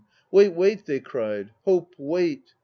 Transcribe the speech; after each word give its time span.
"Wait, 0.31 0.49
wait," 0.49 0.87
they 0.87 0.99
cried, 0.99 1.51
"Hope, 1.65 1.93
wait!" 1.99 2.55